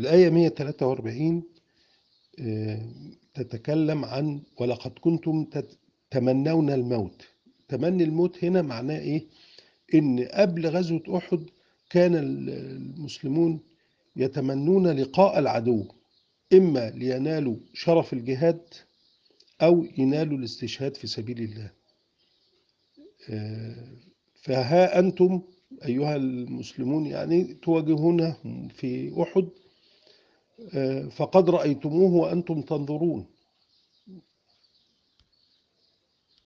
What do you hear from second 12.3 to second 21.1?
المسلمون يتمنون لقاء العدو إما لينالوا شرف الجهاد أو ينالوا الاستشهاد في